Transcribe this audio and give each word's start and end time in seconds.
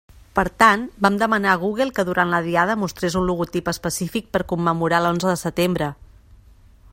Per 0.37 0.43
tant, 0.61 0.85
vam 1.05 1.17
demanar 1.23 1.51
a 1.55 1.59
Google 1.63 1.91
que 1.99 2.05
durant 2.07 2.31
la 2.35 2.39
Diada 2.47 2.77
mostrés 2.85 3.19
un 3.21 3.27
logotip 3.31 3.69
específic 3.73 4.33
per 4.37 4.43
commemorar 4.55 5.03
l'onze 5.05 5.31
de 5.35 5.39
setembre. 5.47 5.93